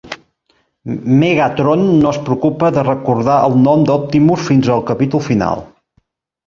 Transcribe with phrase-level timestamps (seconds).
[1.23, 5.65] Megatron no es preocupa de recordar el nom d'Optimus fins al capítol final.